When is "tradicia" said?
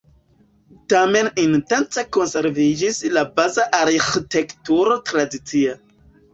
5.13-5.81